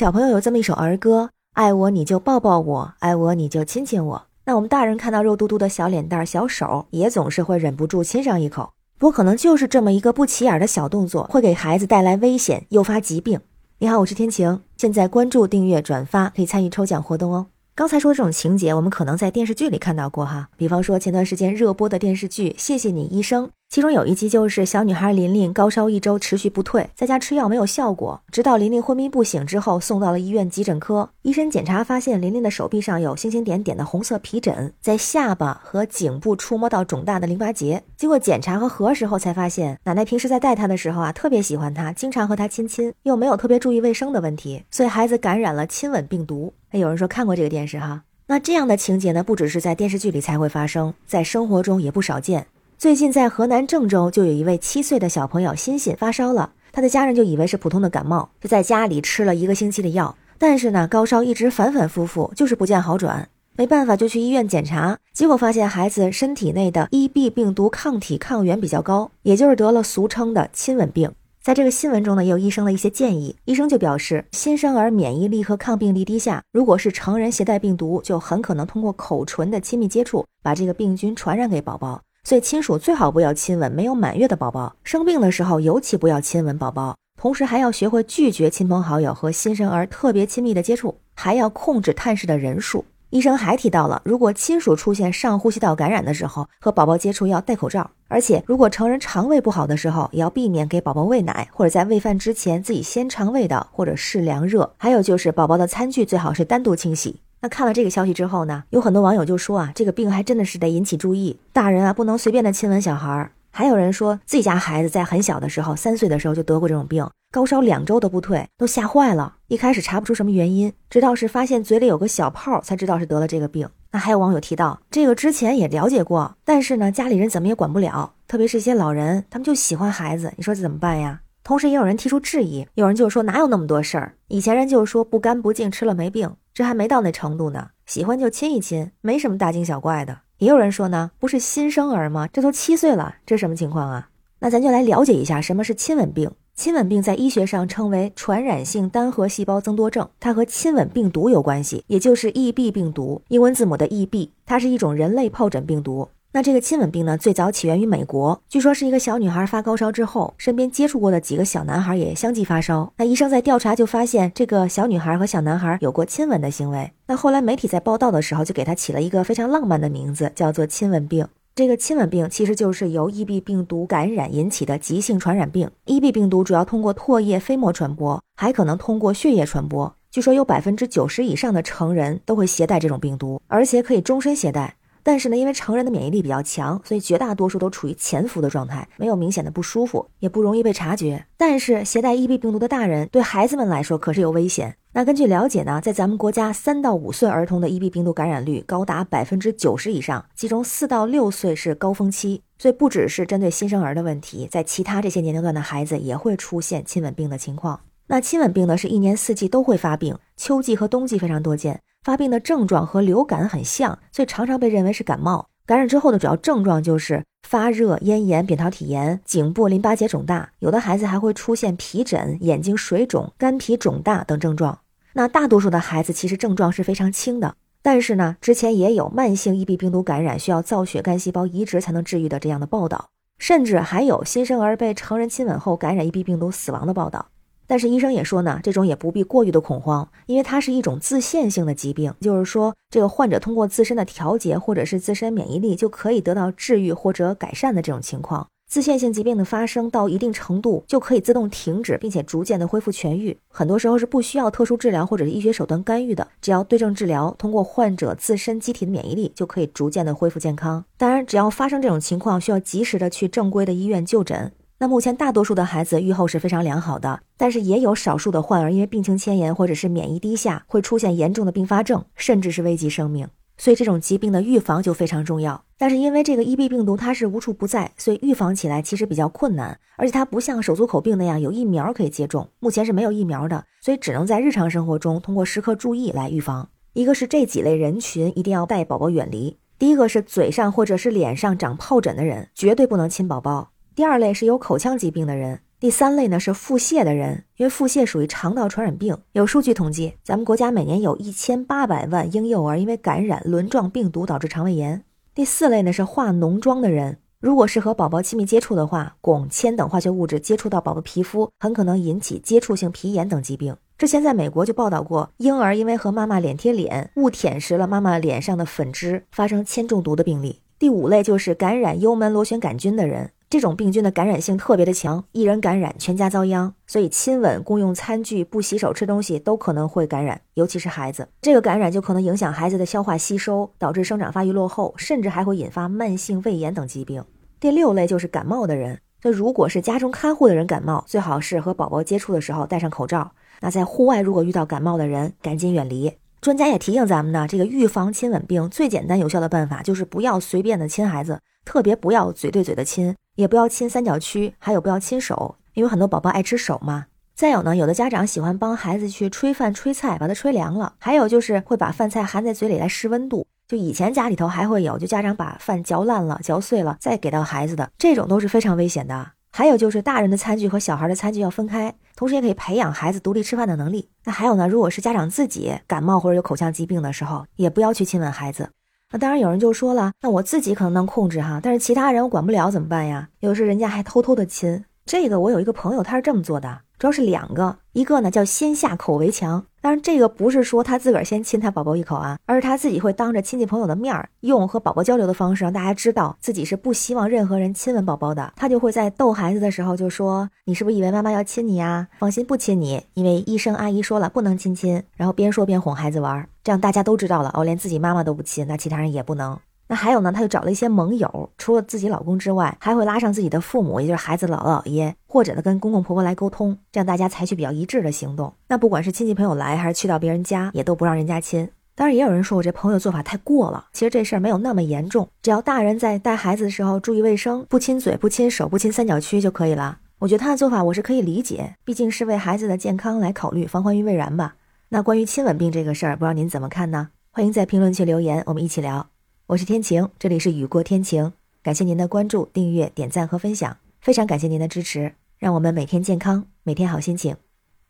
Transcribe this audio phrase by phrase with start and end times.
[0.00, 4.22] 小朋友有这么一首儿歌：爱我你就抱抱我，爱我你就亲亲我。
[4.46, 8.72] 那我们大人看到肉嘟嘟的小脸蛋儿、小手，也总是会忍不住亲上一口。
[8.96, 13.38] 不过可能就是这么一个不起眼的小动作，会给孩子带来危险，诱发疾病。
[13.80, 17.48] 你好，我是天晴，现在关注、订阅、转发，可以参与抽奖活动哦。
[17.74, 23.48] 刚才说这种情节，我们可能在电视剧里看到过哈，比方说前段时间热播的电视剧《谢谢你医生》。
[23.70, 31.08] 其中有一集就是小女孩琳琳高烧一周持续不退，在家吃药没有效果，直到琳琳昏迷不醒之后送到了医院急诊科。
[31.22, 37.80] 医生检查发现琳琳的手臂上有星星点点的红色皮疹，在下巴和颈部触摸到肿大的淋巴结。
[37.96, 46.52] 经过检查和核实后才发现，奶奶平时在带她的时候啊，特别喜欢她，经常和她亲亲，又没有特别注意卫生的问题，所以孩子感染了亲吻病毒。
[46.70, 52.48] 哎，有人说看过这个电视哈，那这样的情节呢，不只是在电视剧里才会发生，在生活中也不少见。
[52.80, 71.12] 最近在河南郑州，就有一位七岁的小朋友欣欣发烧了，他的家人就以为是普通的感冒，就在家里吃了一个星期的药，但是呢，高烧一直反反复复，就是不见好转，没办法就去医院检查，结果发现孩子身体内的 EB 病毒抗体抗原比较高，也就是得了俗称的亲吻病。
[71.42, 82.00] 在这个新闻中呢，也有医生的一些建议，医生就表示，新生儿免疫力和抗病力低下，如果是成人携带病毒，就很可能通过口唇的亲密接触，把这个病菌传染给宝宝。
[82.22, 86.96] 所以亲属最好不要亲吻没有满月的宝宝，生病的时候尤其不要亲吻宝宝。
[87.20, 92.84] 同时还要学会拒绝亲朋好友和新生儿特别亲密的接触，还要控制探视的人数。
[93.10, 97.90] 医生还提到了，如果亲属出现上呼吸道感染的时候，和宝宝接触要戴口罩。
[98.08, 104.72] 而且如果成人肠胃不好的时候，也要避免给宝宝喂奶，或者在喂饭之前自己先尝味道或者试凉热。
[104.78, 107.20] 还有就是宝宝的餐具最好是单独清洗。
[107.42, 113.32] 那看了这个消息之后呢，有很多网友就说啊，这个病还真的是得引起注意，大人啊不能随便的亲吻小孩儿。
[113.50, 119.36] 还有人说自己家孩子在很小的时候，三岁的时候就得过这种病，高烧两周都不退，都吓坏了。
[119.48, 123.68] 一开始查不出什么原因，直到是发现嘴里有个小泡，才知道是得了这个病。
[123.90, 131.22] 那还有网友提到，这个之前也了解过，但是呢，家里人怎么也管不了，特别是一些老人，他们就喜欢孩子，你说这怎么办呀？
[131.42, 134.14] 同时也有人提出质疑，有人就说哪有那么多事儿？
[134.28, 136.30] 以前人就说不干不净吃了没病。
[136.52, 140.20] 这还没到那程度呢，喜欢就亲一亲，没什么大惊小怪的。
[140.38, 142.28] 也有人说呢，不是新生儿吗？
[142.32, 144.08] 这都七岁了，这什么情况啊？
[144.40, 146.30] 那咱就来了解一下什么是亲吻病。
[146.54, 156.08] 亲吻病在医学上称为传染性单核细胞增多症，它和亲吻病毒有关系，也就是 EB 病毒，英文字母的 EB，它是一种人类疱疹病毒。
[156.32, 162.92] 那这个亲吻病呢，最早起源于美国，据说是一个小女孩发高烧之后，身边接触过的几个小男孩也相继发烧。
[162.98, 166.92] 那医生在调查就发现，这个小女孩和小男孩有过亲吻的行为。
[167.08, 171.26] 那后来媒体在报道的时候，就给她起了一个非常浪漫的名字，叫做亲吻病。
[171.56, 175.68] 这个亲吻病其实就是由 EB 病毒感染引起的急性传染病。
[175.86, 179.92] EB 病毒主要通过唾液飞沫传播，还可能通过血液传播。
[180.12, 184.76] 据说有百分之九十以上的成人都会携带这种病毒，而且可以终身携带。
[185.02, 191.26] 但是呢，因为成人的免疫力比较强，所以绝大多数都处于潜伏的状态，没有明显的不舒服，也不容易被察觉。
[191.36, 194.76] 但是携带 EB 病毒的大人对孩子们来说可是有危险。
[194.92, 202.42] 那根据了解呢，在咱们国家三到五岁儿童的 EB 病毒感染率高达百分之九十以上，其中四到六岁是高峰期。
[202.58, 207.80] 所以不只是针对新生儿的问题，在其他这些年龄段的孩子也会出现亲吻病的情况。
[208.08, 211.80] 那亲吻病呢，是一年四季都会发病，秋季和冬季非常多见。
[212.02, 215.48] 发病的症状和流感很像，所以常常被认为是感冒。
[215.66, 224.78] 感染之后的主要症状就是发热、咽炎、扁桃体炎、颈部淋巴结肿大，有的孩子还会出现皮疹、眼睛水肿、肝脾肿大等症状。
[225.12, 237.26] 那大多数的孩子其实症状是非常轻的，但是呢，之前也有慢性 EB 病毒感染需要造血干细胞移植才能治愈的这样的报道，甚至还有新生儿被成人亲吻后感染 EB 病毒死亡的报道。
[237.70, 248.48] 但是医生也说呢，这种也不必过于的恐慌，因为它是一种自限性的疾病，就是说这个患者通过自身的调节或者是自身免疫力就可以得到治愈或者改善的这种情况。
[248.68, 260.84] 自限性疾病的发生到一定程度就可以自动停止，并且逐渐的恢复痊愈，很多时候是不需要特殊治疗或者是医学手段干预的，只要对症治疗，通过患者自身机体的免疫力就可以逐渐的恢复健康。
[260.98, 264.50] 当然，只要发生这种情况，需要及时的去正规的医院就诊。
[264.82, 273.28] 那目前大多数的孩子愈后是非常良好的，但是也有少数的患儿因为病情迁延或者是免疫低下，会出现严重的并发症，甚至是危及生命。
[273.58, 275.62] 所以这种疾病的预防就非常重要。
[275.76, 286.66] 但是因为这个 EB 病毒它是无处不在，所以预防起来其实比较困难，而且它不像手足口病那样有疫苗可以接种，目前是没有疫苗的，所以只能在日常生活中通过时刻注意来预防。
[286.94, 293.72] 一个是这几类人群一定要带宝宝远离，第一个是嘴上或者是脸上长疱疹的人，绝对不能亲宝宝。
[294.00, 305.04] 第二类是有口腔疾病的人，第三类呢是腹泻的人，因为腹泻属于肠道传染病，有数据统计，咱们国家每年有一千八百万婴幼儿因为感染轮状病毒导致肠胃炎。
[305.34, 313.76] 第四类呢是化脓妆的人，如果是和宝宝亲密接触的话，汞、铅等化学物质接触到宝宝皮肤，很可能引起接触性皮炎等疾病。
[313.98, 320.62] 之前在美国就报道过，婴儿因为和妈妈脸贴脸，误舔食了妈妈脸上的粉脂，发生铅中毒的病例。
[320.78, 323.32] 第五类就是感染幽门螺旋杆菌的人。
[323.50, 331.26] 这种病菌的感染性特别的强，一人感染全家遭殃，所以亲吻、共用餐具、不洗手吃东西都可能会感染，尤其是孩子。
[331.42, 337.24] 这个感染就可能影响孩子的消化吸收，导致生长发育落后，甚至还会引发慢性胃炎等疾病。
[337.58, 343.32] 第六类就是感冒的人，那如果是家中看护的人感冒，最好是和宝宝接触的时候戴上口罩。
[343.60, 346.12] 那在户外如果遇到感冒的人，赶紧远离。
[346.40, 353.16] 专家也提醒咱们呢，这个预防亲吻病最简单有效的办法就是不要随便的亲孩子，特别不要嘴对嘴的亲。
[353.34, 357.06] 也不要亲三角区，还有不要亲手，因为很多宝宝爱吃手嘛。
[357.34, 360.92] 再有呢，有的家长喜欢帮孩子去吹饭、吹菜，把它吹凉了。
[360.98, 363.46] 还有就是会把饭菜含在嘴里来试温度。
[363.66, 369.32] 就以前家里头还会有，就家长把饭嚼烂了、嚼碎了再给到孩子的，这种都是非常危险的。
[369.52, 374.08] 还有就是大人的餐具和小孩的餐具要分开，同时也可以培养孩子独立吃饭的能力。
[374.24, 378.70] 那还有呢，如果是家长自己感冒或者有口腔疾病的时候，也不要去亲吻孩子。
[379.12, 383.28] 那当然，有人就说了，那我自己可能能控制哈，但是其他人我管不了怎么办呀？
[383.40, 386.82] 有时人家还偷偷的亲，这个我有一个朋友，他是这么做的。
[386.96, 398.52] 主要是两个，一个呢叫先下口为强，当然这个不是说他自个儿先亲他宝宝一口啊，而是他自己会当着亲戚朋友的面儿，用和宝宝交流的方式让大家知道自己是不希望任何人亲吻宝宝的。
[398.56, 402.08] 他就会在逗孩子的时候就说：“你是不是以为妈妈要亲你呀？
[402.18, 409.58] 放心，不亲你，因为医生阿姨说了不能亲亲。”然后边说边哄孩子玩，这样大家都知道了哦，连自己妈妈都不亲，那其他人也不能。
[409.90, 418.54] 那还有呢，他就找了一些盟友，除了自己老公之外，还会拉上自己的父母，也就是孩子姥姥姥爷，或者呢跟公公婆婆来沟通，这样大家采取比较一致的行动。
[418.68, 421.68] 那不管是亲戚朋友来，还是去到别人家，也都不让人家亲。
[421.96, 423.86] 当然，也有人说我这朋友做法太过了。
[423.92, 429.98] 其实这事儿没有那么严重，只要大人在带孩子的时候注意卫生，不亲嘴、不亲手、不亲三角区就可以了。
[430.20, 434.54] 我觉得他的做法我是可以理解，毕竟是为孩子的健康来考虑，防患于未然吧。
[434.90, 437.08] 那关于亲吻病这个事儿，不知道您怎么看呢？
[437.32, 439.08] 欢迎在评论区留言，我们一起聊。
[439.50, 447.34] 我是天晴，这里是雨过天晴，感谢您的关注、订阅、点赞和分享，非常感谢您的支持，让我们每天健康，每天好心情，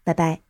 [0.02, 0.40] 拜拜。